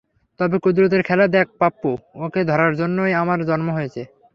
তবে 0.39 0.57
কুদরতের 0.59 1.01
খেলা 1.03 1.25
দেখ 1.27 1.47
পাপ্পু, 1.59 1.91
ওকে 2.15 2.41
ধরার 2.43 2.71
জন্যই 2.75 3.13
আবার 3.13 3.39
জন্ম 3.45 3.67
হইছে। 3.77 4.01